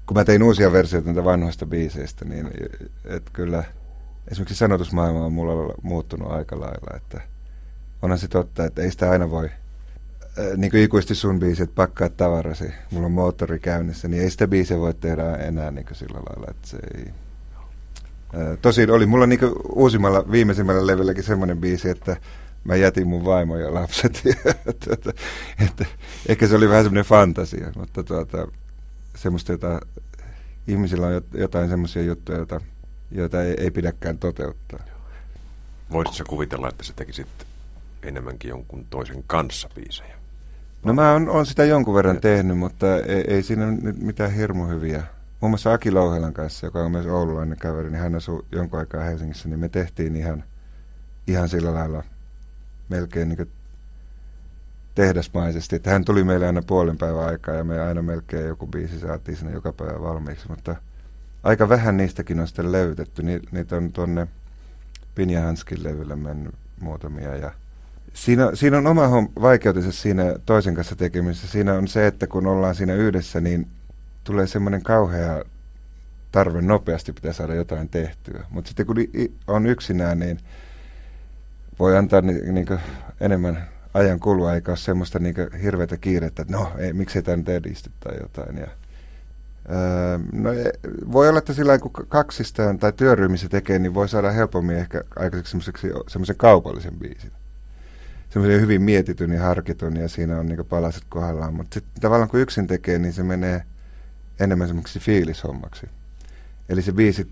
[0.05, 2.49] kun mä tein uusia versioita näitä vanhoista biiseistä, niin
[3.05, 3.63] että kyllä
[4.31, 7.21] esimerkiksi sanotusmaailma on mulla muuttunut aika lailla, että
[8.01, 9.49] onhan se totta, että ei sitä aina voi
[10.57, 14.47] niin kuin ikuisesti sun biisi, että pakkaa tavarasi, mulla on moottori käynnissä, niin ei sitä
[14.47, 17.13] biisiä voi tehdä enää niin kuin sillä lailla, että se ei,
[18.61, 22.17] Tosin oli mulla niinku uusimmalla viimeisimmällä levylläkin semmoinen biisi, että
[22.63, 24.21] mä jätin mun vaimo ja lapset.
[24.85, 25.11] tuota,
[25.65, 25.85] että,
[26.27, 28.47] ehkä se oli vähän semmoinen fantasia, mutta tuota,
[29.15, 29.79] semmoista, jota
[30.67, 32.61] ihmisillä on jotain semmoisia juttuja, joita,
[33.11, 34.79] joita ei, ei pidäkään toteuttaa.
[35.91, 37.27] Voisitko kuvitella, että sä tekisit
[38.03, 40.15] enemmänkin jonkun toisen kanssa biisejä?
[40.83, 44.67] No mä oon, oon sitä jonkun verran tehnyt, mutta ei, ei siinä nyt mitään hirmu
[44.67, 45.03] hyviä
[45.41, 49.03] muun muassa Aki Louhelan kanssa, joka on myös oululainen kaveri, niin hän asui jonkun aikaa
[49.03, 50.43] Helsingissä, niin me tehtiin ihan,
[51.27, 52.03] ihan sillä lailla
[52.89, 53.51] melkein niin
[54.95, 58.99] tehdasmaisesti, että hän tuli meille aina puolen päivän aikaa ja me aina melkein joku biisi
[58.99, 60.75] saatiin sinne joka päivä valmiiksi, mutta
[61.43, 63.23] aika vähän niistäkin on sitten löytetty.
[63.23, 64.27] Ni, niitä on tuonne
[65.15, 67.51] Pinja Hanskin levylle mennyt muutamia ja
[68.13, 69.09] Siinä, siinä on oma
[69.41, 71.47] vaikeutensa siinä toisen kanssa tekemisessä.
[71.47, 73.67] Siinä on se, että kun ollaan siinä yhdessä, niin
[74.23, 75.43] tulee semmoinen kauhea
[76.31, 78.45] tarve nopeasti pitää saada jotain tehtyä.
[78.49, 78.95] Mutta sitten kun
[79.47, 80.39] on yksinään, niin
[81.79, 82.67] voi antaa ni, niin
[83.19, 87.49] enemmän ajan kulua, eikä ole semmoista niin hirveätä kiirettä, että no, ei, miksei tämä nyt
[87.49, 88.57] edisty tai jotain.
[88.57, 88.67] Ja,
[89.69, 90.71] öö, no, e,
[91.11, 95.57] voi olla, että sillä kun kaksistaan tai työryhmissä tekee, niin voi saada helpommin ehkä aikaiseksi
[96.07, 97.31] semmoisen kaupallisen biisin.
[98.29, 101.53] Semmoisen hyvin mietityn ja harkitun ja siinä on niin palaset kohdallaan.
[101.53, 103.63] Mutta sitten tavallaan kun yksin tekee, niin se menee–
[104.39, 105.89] enemmän semmoiksi fiilishommaksi.
[106.69, 107.31] Eli se biisi,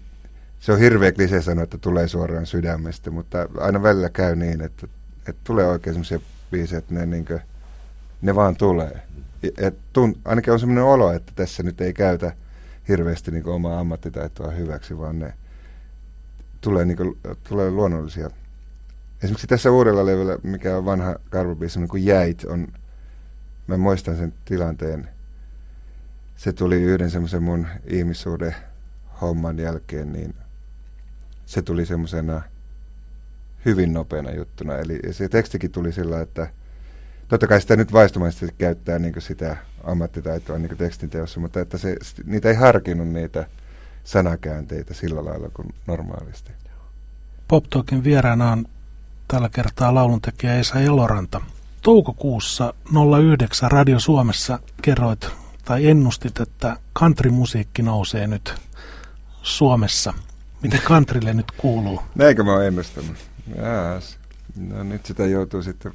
[0.60, 4.88] se on hirveä klisee sanoa, että tulee suoraan sydämestä, mutta aina välillä käy niin, että,
[5.28, 6.20] että tulee oikein semmoisia
[6.52, 7.42] biisejä, että ne, niin kuin,
[8.22, 9.02] ne vaan tulee.
[9.58, 12.34] Et tunt, ainakin on semmoinen olo, että tässä nyt ei käytä
[12.88, 15.34] hirveästi niin omaa ammattitaitoa hyväksi, vaan ne
[16.62, 17.18] tulee, niin kuin,
[17.50, 18.30] tulee luonnollisia.
[19.24, 22.68] Esimerkiksi tässä uudella levyllä, mikä on vanha karvobiisi, niin kuin Jäit, on,
[23.68, 25.10] mä muistan sen tilanteen,
[26.38, 28.56] se tuli yhden semmoisen mun ihmissuhde
[29.22, 30.36] homman jälkeen, niin
[31.46, 32.42] se tuli semmoisena
[33.66, 34.76] hyvin nopeana juttuna.
[34.76, 36.50] Eli se tekstikin tuli sillä, että
[37.28, 41.96] totta kai sitä nyt vaistomaisesti käyttää niin sitä ammattitaitoa niin tekstinteossa, mutta että se,
[42.26, 43.48] niitä ei harkinnut niitä
[44.04, 46.52] sanakäänteitä sillä lailla kuin normaalisti.
[47.48, 48.66] Pop Talkin vieraana on
[49.28, 51.42] tällä kertaa lauluntekijä Esa Eloranta.
[51.82, 52.74] Toukokuussa
[53.22, 55.30] 09 Radio Suomessa kerroit
[55.68, 58.56] tai ennustit, että country-musiikki nousee nyt
[59.42, 60.14] Suomessa.
[60.62, 62.02] Miten countrylle nyt kuuluu?
[62.16, 63.18] Näinkö mä oon ennustanut?
[63.56, 64.18] Jaas.
[64.56, 65.92] No nyt sitä joutuu sitten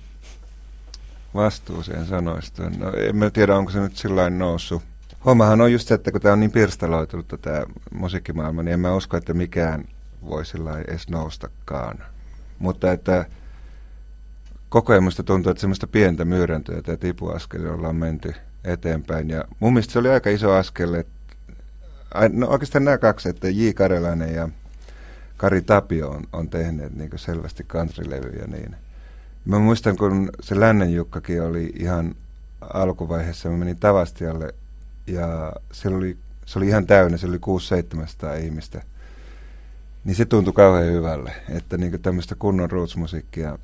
[1.35, 2.71] vastuuseen sanoista.
[2.71, 4.83] No en mä tiedä, onko se nyt sillä noussut.
[5.25, 7.63] Hommahan on just se, että kun tämä on niin pirstaloitunut tämä
[7.95, 9.85] musiikkimaailma, niin en mä usko, että mikään
[10.25, 11.99] voi sillä edes noustakaan.
[12.59, 13.27] Mutta että
[14.69, 19.31] koko ajan musta tuntuu, että semmoista pientä myyräntöä tai tipuaskelia ollaan menty– eteenpäin.
[19.31, 21.13] Ja mun mielestä se oli aika iso askel, että
[22.33, 23.71] no oikeastaan nämä kaksi, että J.
[23.75, 24.49] Karelainen ja
[25.37, 28.47] Kari Tapio on, on tehneet niin selvästi countrylevyjä.
[28.47, 28.77] Niin.
[29.45, 32.15] Mä muistan, kun se Lännen Jukkakin oli ihan
[32.61, 34.55] alkuvaiheessa, mä menin Tavastialle
[35.07, 37.39] ja se oli, se oli ihan täynnä, se oli
[38.37, 38.83] 600-700 ihmistä.
[40.05, 43.59] Niin se tuntui kauhean hyvälle, että niin tämmöistä kunnon roots-musiikkia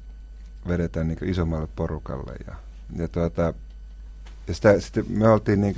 [0.69, 2.33] vedetään niin isommalle porukalle.
[2.47, 2.55] Ja,
[2.97, 3.55] ja tuota,
[4.49, 5.75] ja sitä, sitten me oltiin niin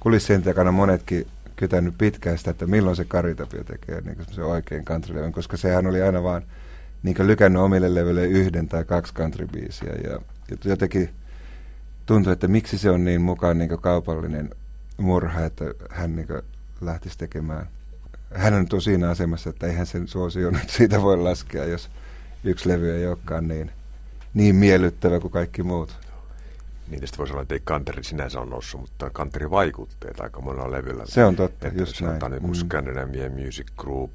[0.00, 5.32] kulissien takana monetkin kytänyt pitkään sitä, että milloin se Karitapio tekee niin se oikein countrylevyn,
[5.32, 6.42] koska sehän oli aina vaan
[7.02, 9.92] niin lykännyt omille levyille yhden tai kaksi countrybiisiä.
[10.04, 10.10] Ja,
[10.50, 11.10] ja jotenkin
[12.06, 14.50] tuntui, että miksi se on niin mukaan niin kaupallinen
[14.96, 16.28] murha, että hän niin
[16.80, 17.66] lähtisi tekemään
[18.34, 21.90] hän on nyt siinä asemassa, että eihän sen suosio nyt siitä voi laskea, jos
[22.44, 23.70] yksi levy ei olekaan niin,
[24.34, 26.07] niin miellyttävä kuin kaikki muut.
[26.90, 30.70] Niin tästä voisi olla, että ei kanteri sinänsä on noussut, mutta kanteri vaikutteet aika monella
[30.70, 31.06] levyllä.
[31.06, 32.34] Se on totta, että just näin.
[32.34, 32.54] Joku mm.
[32.54, 34.12] Scandinavian Music Group,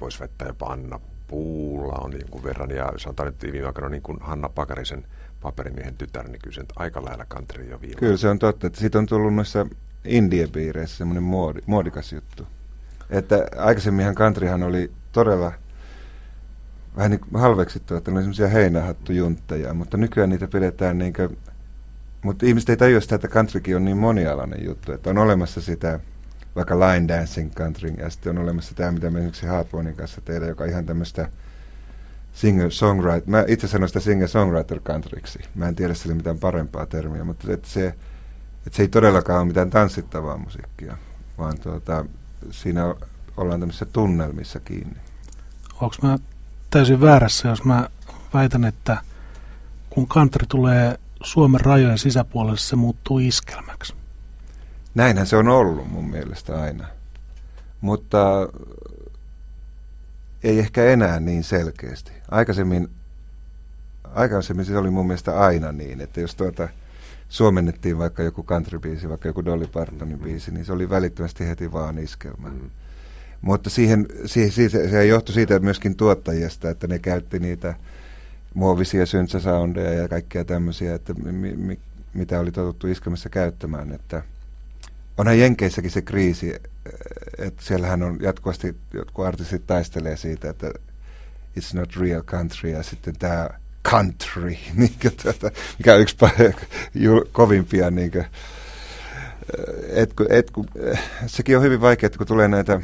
[0.00, 4.18] voisi vettää jopa Anna Puula on jonkun verran, ja sanotaan nyt viime aikoina niin kuin
[4.20, 5.06] Hanna Pakarisen
[5.40, 7.94] paperimiehen tytär, niin kyllä se aika lähellä country jo viime.
[7.94, 9.66] Kyllä se on totta, että siitä on tullut noissa
[10.04, 12.46] indie-piireissä semmoinen muodi, muodikas juttu.
[13.10, 15.52] Että aikaisemminhan countryhan oli todella
[16.96, 21.38] vähän niin halveksittu, että ne oli semmoisia heinähattujuntteja, mutta nykyään niitä pidetään niin kuin,
[22.22, 26.00] mutta ihmiset ei tajua sitä, että countrykin on niin monialainen juttu, että on olemassa sitä
[26.56, 30.48] vaikka line dancing country, ja sitten on olemassa tämä, mitä me esimerkiksi Hardbonin kanssa tehdään,
[30.48, 31.28] joka on ihan tämmöistä
[32.32, 37.52] singer-songwriter, mä itse sanon sitä singer-songwriter countryksi, mä en tiedä sille mitään parempaa termiä, mutta
[37.52, 37.86] että se,
[38.66, 40.96] että se ei todellakaan ole mitään tanssittavaa musiikkia,
[41.38, 42.04] vaan tuota,
[42.50, 42.94] siinä
[43.36, 44.96] ollaan tämmöisissä tunnelmissa kiinni.
[45.80, 46.18] Onko mä
[46.70, 47.88] täysin väärässä, jos mä
[48.34, 48.96] väitän, että
[49.90, 53.94] kun country tulee Suomen rajojen sisäpuolelle, se muuttuu iskelmäksi?
[54.94, 56.86] Näinhän se on ollut mun mielestä aina.
[57.80, 58.18] Mutta
[60.42, 62.12] ei ehkä enää niin selkeästi.
[62.30, 62.90] Aikaisemmin,
[64.14, 66.68] aikaisemmin se oli mun mielestä aina niin, että jos tuota,
[67.28, 71.98] suomennettiin vaikka joku country-biisi, vaikka joku Dolly Partonin biisi, niin se oli välittömästi heti vaan
[71.98, 72.48] iskelmä.
[72.48, 72.70] Mm.
[73.40, 77.74] Mutta siihen, siihen, siihen, se johtui siitä myöskin tuottajista, että ne käytti niitä
[78.54, 81.78] muovisia syntsäsoundeja ja kaikkea tämmöisiä, että mi, mi,
[82.14, 83.92] mitä oli totuttu iskelmässä käyttämään.
[83.92, 84.22] Että
[85.16, 86.54] onhan Jenkeissäkin se kriisi,
[87.38, 90.70] että siellähän on jatkuvasti, jotkut artistit taistelee siitä, että
[91.58, 93.48] it's not real country, ja sitten tämä
[93.88, 96.16] country, niin tuota, mikä on yksi
[97.32, 98.24] kovimpia niin kuin,
[99.88, 100.50] et, et,
[101.26, 102.80] sekin on hyvin vaikeaa, kun tulee näitä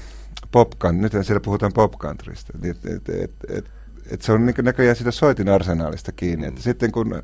[0.52, 3.64] pop nyt siellä puhutaan pop countrysta, niin, et, et, et, et,
[4.10, 7.22] et se on niin näköjään sitä soitin arsenaalista kiinni, että sitten kun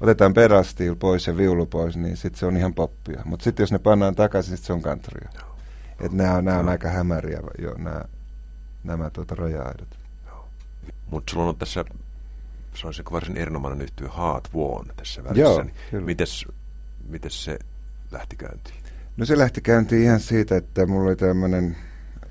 [0.00, 3.72] otetaan pedastil pois ja viulu pois, niin sitten se on ihan poppia, mutta sitten jos
[3.72, 5.28] ne pannaan takaisin, sitten se on countrya.
[6.00, 8.02] Että nämä on, nämä on aika hämäriä jo, nämä,
[8.84, 9.98] nämä tuota raja-aidot.
[11.10, 11.84] Mutta sulla on tässä,
[12.74, 15.40] se on se varsin erinomainen yhtyä Heart Won tässä välissä.
[15.40, 16.46] Joo, niin mites,
[17.08, 17.58] mites se
[18.10, 18.82] lähti käyntiin?
[19.16, 21.76] No se lähti käyntiin ihan siitä, että mulla oli tämmöinen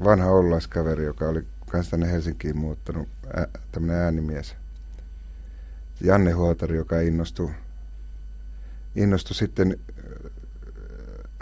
[0.04, 4.56] vanha ollaiskaveri, joka oli kans tänne Helsinkiin muuttanut, ä, tämmöinen äänimies.
[6.02, 7.50] Janne Huotari, joka innostui,
[8.96, 9.80] innostui sitten,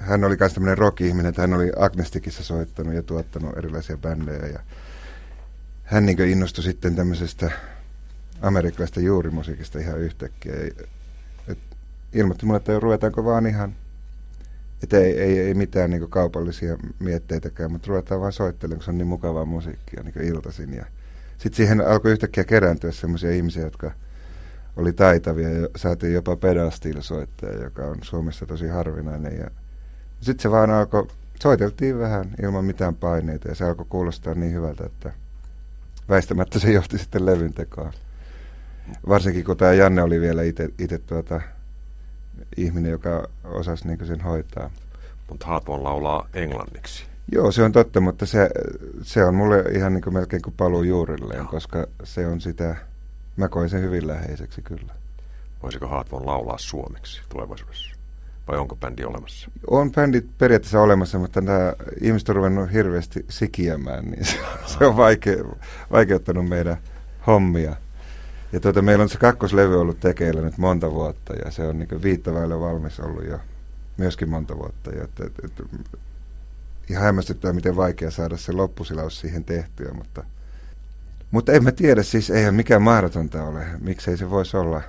[0.01, 4.59] hän oli myös tämmöinen rock-ihminen, että hän oli Agnestikissa soittanut ja tuottanut erilaisia bändejä ja
[5.83, 7.51] hän niin innostui sitten tämmöisestä
[8.41, 10.53] amerikkalaista juurimusiikista ihan yhtäkkiä.
[11.47, 11.59] Et
[12.13, 13.75] ilmoitti mulle, että ruvetaanko vaan ihan
[14.83, 18.97] että ei, ei, ei mitään niin kaupallisia mietteitäkään, mutta ruvetaan vaan soittelemaan, kun se on
[18.97, 20.73] niin mukavaa musiikkia niin iltaisin.
[20.73, 20.85] Ja
[21.37, 23.91] sitten siihen alkoi yhtäkkiä kerääntyä sellaisia ihmisiä, jotka
[24.75, 29.37] oli taitavia ja saatiin jopa pedastilsoittaja, joka on Suomessa tosi harvinainen.
[29.37, 29.51] Ja
[30.21, 31.07] sitten se vaan alkoi,
[31.41, 35.13] soiteltiin vähän ilman mitään paineita ja se alkoi kuulostaa niin hyvältä, että
[36.09, 37.93] väistämättä se johti sitten levyn tekoon.
[39.07, 40.41] Varsinkin kun tämä Janne oli vielä
[40.79, 41.41] itse tuota,
[42.57, 44.69] ihminen, joka osasi niin sen hoitaa.
[45.29, 47.03] Mutta Haatmon laulaa englanniksi.
[47.31, 48.49] Joo, se on totta, mutta se,
[49.01, 51.47] se on mulle ihan niin kuin melkein kuin paluu juurilleen, Joo.
[51.47, 52.75] koska se on sitä,
[53.35, 54.93] mä koin sen hyvin läheiseksi kyllä.
[55.63, 57.95] Voisiko Haatmon laulaa suomeksi tulevaisuudessa?
[58.47, 59.51] Vai onko bändi olemassa?
[59.67, 64.97] On bändi periaatteessa olemassa, mutta nämä ihmiset on ruvennut hirveästi sikiämään, niin se, se on
[64.97, 65.37] vaike,
[65.91, 66.77] vaikeuttanut meidän
[67.27, 67.75] hommia.
[68.51, 72.03] Ja tuota, meillä on se kakkoslevy ollut tekeillä nyt monta vuotta ja se on niin
[72.03, 73.39] viittavaille valmis ollut jo
[73.97, 74.91] myöskin monta vuotta.
[74.91, 75.63] Ja että, että, että,
[76.89, 80.23] ihan hämmästyttää, miten vaikea saada se loppusilaus siihen tehtyä, mutta,
[81.31, 84.81] mutta en mä tiedä, siis eihän mikään mahdotonta ole, miksei se voisi olla.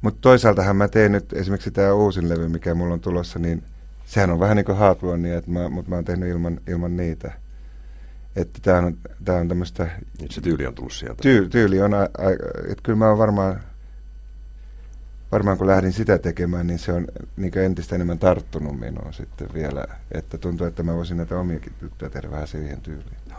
[0.00, 3.62] Mutta toisaaltahan mä teen nyt esimerkiksi tämä uusin levy, mikä mulla on tulossa, niin
[4.04, 7.32] sehän on vähän niin kuin Hardwonia, mutta mä oon tehnyt ilman, ilman niitä–
[8.36, 9.90] että tämä on, tää on tämmöistä...
[10.18, 11.22] Niin se tyyli on tullut sieltä.
[11.22, 11.92] Tyy, tyyli on,
[12.68, 13.60] että kyllä mä oon varmaan,
[15.32, 19.84] varmaan kun lähdin sitä tekemään, niin se on niin entistä enemmän tarttunut minuun sitten vielä.
[20.12, 23.16] Että tuntuu, että mä voisin näitä omiakin juttuja tehdä vähän siihen tyyliin.
[23.30, 23.36] No.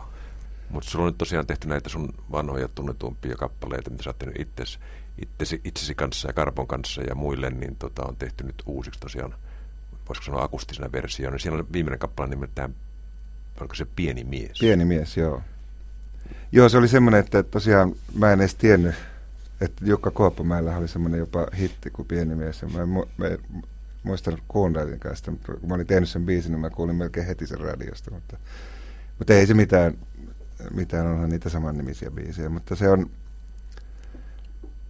[0.69, 4.39] Mutta sulla on nyt tosiaan tehty näitä sun vanhoja tunnetumpia kappaleita, mitä sä oot tehnyt
[4.39, 4.79] itsesi,
[5.21, 9.35] itsesi, itsesi kanssa ja Karpon kanssa ja muille, niin tota, on tehty nyt uusiksi tosiaan,
[10.09, 11.39] voisiko sanoa akustisena versioon.
[11.39, 12.75] Siellä on viimeinen kappale nimeltään
[13.59, 14.59] Oliko se pieni mies?
[14.59, 15.41] Pieni mies, joo.
[16.51, 18.95] Joo, se oli semmoinen, että tosiaan mä en edes tiennyt,
[19.61, 22.61] että Jukka Kuoppamäellä oli semmoinen jopa hitti kuin pieni mies.
[22.61, 23.39] Ja mä, me
[24.03, 25.31] muistan kuunnelin kanssa.
[25.45, 28.11] Kun mä olin tehnyt sen biisin, niin mä kuulin melkein heti sen radiosta.
[28.11, 28.37] Mutta,
[29.19, 29.97] mutta ei se mitään,
[30.73, 32.49] mitään onhan niitä samannimisiä biisejä.
[32.49, 33.09] Mutta se on,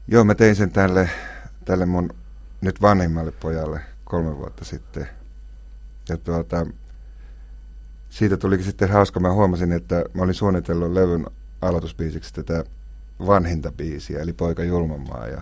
[0.08, 1.10] joo mä tein sen tälle,
[1.65, 2.13] tälle mun
[2.62, 5.08] nyt vanhimmalle pojalle kolme vuotta sitten.
[6.10, 6.67] Ja tuota,
[8.15, 9.19] siitä tulikin sitten hauska.
[9.19, 11.25] Mä huomasin, että mä olin suunnitellut levyn
[11.62, 12.63] aloitusbiisiksi tätä
[13.25, 15.28] vanhinta biisiä, eli Poika Julmanmaa.
[15.28, 15.41] Ja,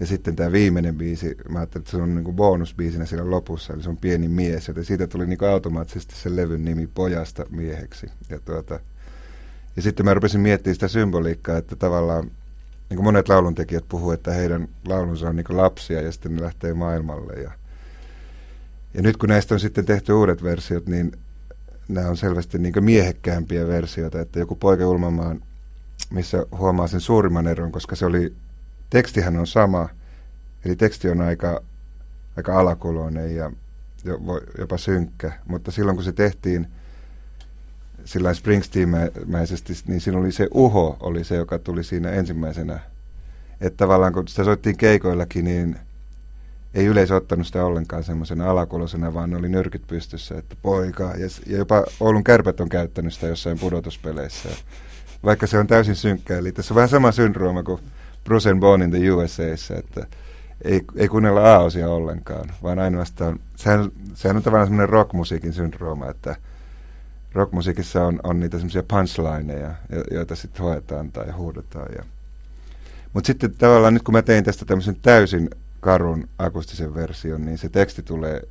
[0.00, 3.72] ja sitten tämä viimeinen biisi, mä ajattelin, että se on niin kuin bonusbiisinä siellä lopussa,
[3.72, 7.46] eli se on pieni mies, joten siitä tuli niin kuin automaattisesti se levyn nimi Pojasta
[7.50, 8.06] mieheksi.
[8.28, 8.80] Ja, tuota,
[9.76, 12.24] ja sitten mä rupesin miettimään sitä symboliikkaa, että tavallaan
[12.88, 16.74] niin kuin monet lauluntekijät puhuu, että heidän laulunsa on niin lapsia ja sitten ne lähtee
[16.74, 17.32] maailmalle.
[17.32, 17.50] Ja,
[18.94, 21.12] ja nyt kun näistä on sitten tehty uudet versiot, niin
[21.88, 25.42] nämä on selvästi niin miehekkäämpiä versioita, että joku poika Ulmamaan,
[26.10, 28.34] missä huomaa sen suurimman eron, koska se oli,
[28.90, 29.88] tekstihän on sama,
[30.64, 31.62] eli teksti on aika,
[32.36, 33.52] aika alakuloinen ja
[34.58, 36.66] jopa synkkä, mutta silloin kun se tehtiin
[38.04, 42.80] sillä Springsteen-mäisesti, niin siinä oli se uho, oli se, joka tuli siinä ensimmäisenä.
[43.60, 45.76] Että tavallaan kun sitä soittiin keikoillakin, niin
[46.74, 51.04] ei yleisö ottanut sitä ollenkaan semmoisena alakulosena, vaan ne oli nyrkit pystyssä, että poika.
[51.04, 54.48] Ja, ja jopa Oulun kärpät on käyttänyt sitä jossain pudotuspeleissä.
[55.24, 56.38] Vaikka se on täysin synkkä.
[56.38, 57.80] Eli tässä on vähän sama syndrooma kuin
[58.24, 60.06] Bruce and Bone in the USAissa, että
[60.64, 66.36] ei, ei kuunnella A-osia ollenkaan, vaan ainoastaan, sehän, sehän on tavallaan semmoinen rockmusiikin syndrooma, että
[67.32, 69.74] rockmusiikissa on, on niitä semmoisia punchlineja,
[70.10, 72.04] joita sitten hoetaan tai huudetaan.
[73.12, 75.50] Mutta sitten tavallaan nyt kun mä tein tästä tämmöisen täysin
[75.84, 78.42] karun akustisen version, niin se teksti tulee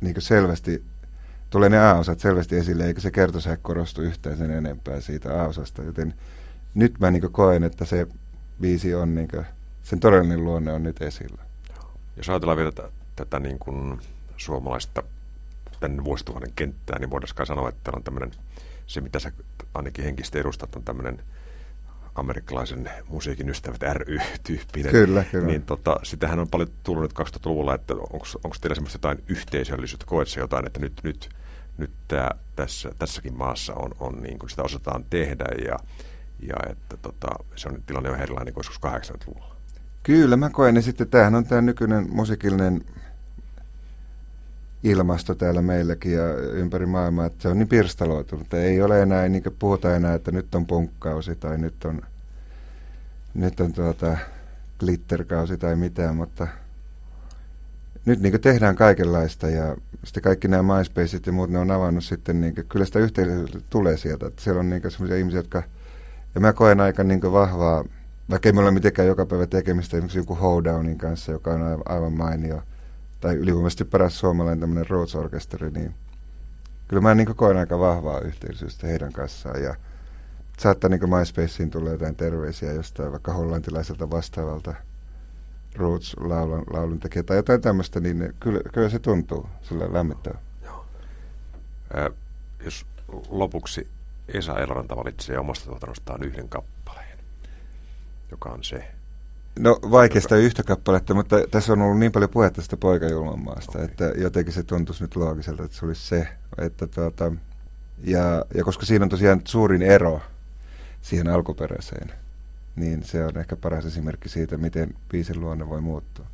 [0.00, 0.84] niin selvästi,
[1.50, 5.82] tulee ne A-osat selvästi esille, eikä se kertosäe korostu yhtään sen enempää siitä A-osasta.
[5.82, 6.14] Joten
[6.74, 8.06] nyt mä niin koen, että se
[8.60, 9.46] biisi on, niin kuin,
[9.82, 11.42] sen todellinen luonne on nyt esillä.
[12.16, 14.00] Jos ajatellaan vielä tätä, tätä niin kuin
[14.36, 15.02] suomalaista
[15.80, 18.30] tämän vuosituhannen kenttää, niin voidaan sanoa, että on tämmöinen,
[18.86, 19.32] se mitä sä
[19.74, 21.22] ainakin henkisesti edustat, on tämmöinen
[22.14, 24.92] amerikkalaisen musiikin ystävät ry-tyyppinen.
[25.06, 25.46] Kyllä, kyllä.
[25.46, 30.28] Niin tota, sitähän on paljon tullut nyt 2000-luvulla, että onko teillä semmoista jotain yhteisöllisyyttä, koet
[30.28, 31.28] se jotain, että nyt, nyt,
[31.78, 35.76] nyt tää, tässä, tässäkin maassa on, on niin kuin sitä osataan tehdä ja,
[36.42, 39.56] ja että tota, se on tilanne on erilainen kuin joskus 80-luvulla.
[40.02, 42.84] Kyllä, mä koen, ja sitten tämähän on tämä nykyinen musiikillinen
[44.84, 48.54] ilmasto täällä meilläkin ja ympäri maailmaa, että se on niin pirstaloitunut.
[48.54, 52.02] Ei ole enää, niin kuin puhuta enää, että nyt on punkkausi tai nyt on,
[53.34, 54.16] nyt on tuota
[54.78, 56.48] glitterkausi tai mitään, mutta
[58.04, 62.40] nyt niin tehdään kaikenlaista ja sitten kaikki nämä MySpaceit ja muut, ne on avannut sitten,
[62.40, 65.62] niin kuin, kyllä sitä yhteisöllisyyttä tulee sieltä, että siellä on niin sellaisia ihmisiä, jotka,
[66.34, 67.84] ja mä koen aika niin vahvaa,
[68.30, 72.12] vaikka ei me ole mitenkään joka päivä tekemistä esimerkiksi joku Hoedownin kanssa, joka on aivan
[72.12, 72.62] mainio,
[73.20, 75.94] tai ylivoimaisesti paras suomalainen tämmöinen Rhodes-orkesteri, niin
[76.88, 79.62] kyllä mä niin koen aika vahvaa yhteisyystä heidän kanssaan.
[79.62, 79.74] Ja
[80.58, 84.74] saattaa niin MySpaceen tulla jotain terveisiä jostain vaikka hollantilaiselta vastaavalta
[85.74, 90.38] Rhodes-laulun laulun tekijä tai jotain tämmöistä, niin kyllä, kyllä se tuntuu sillä lämmittävä.
[90.64, 90.86] Joo.
[91.98, 92.16] Äh,
[92.64, 92.86] jos
[93.28, 93.88] lopuksi
[94.28, 97.18] Esa Eloranta valitsee omasta tuotannostaan yhden kappaleen,
[98.30, 98.92] joka on se,
[99.60, 103.84] No vaikeasta yhtä kappaletta, mutta tässä on ollut niin paljon puhetta sitä poikajulmanmaasta, okay.
[103.84, 106.28] että jotenkin se tuntuisi nyt loogiselta, että se olisi se.
[106.58, 107.32] Että tuota,
[108.04, 110.20] ja, ja koska siinä on tosiaan suurin ero
[111.02, 112.12] siihen alkuperäiseen,
[112.76, 116.26] niin se on ehkä paras esimerkki siitä, miten biisin luonne voi muuttua.